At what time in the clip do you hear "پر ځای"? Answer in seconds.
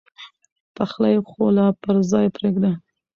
1.81-2.27